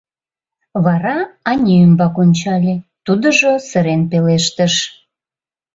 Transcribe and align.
Вара 0.85 1.17
Анэ 1.51 1.73
ӱмбак 1.83 2.15
ончале, 2.23 2.75
тудыжо 3.05 3.51
сырен 3.67 4.01
пелештыш: 4.11 4.73